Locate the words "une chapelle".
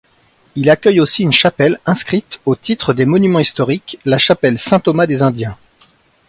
1.21-1.79